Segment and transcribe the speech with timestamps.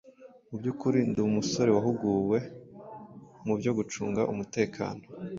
[0.49, 2.39] Mu by’ukuri ndi umusore wahuguwe
[3.45, 5.03] mu byo gucunga umutekano